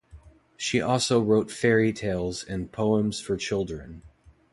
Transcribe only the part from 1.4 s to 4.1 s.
fairy tales and poems for children.